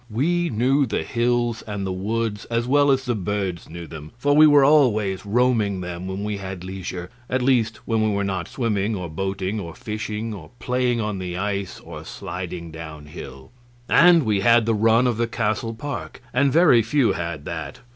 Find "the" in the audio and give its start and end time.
0.87-1.03, 1.85-1.91, 3.05-3.13, 11.19-11.37, 14.65-14.73, 15.17-15.27